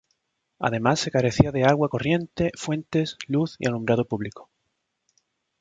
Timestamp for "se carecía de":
0.99-1.63